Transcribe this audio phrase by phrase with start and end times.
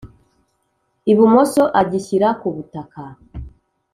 [1.11, 3.03] ibumoso agishyira ku butaka.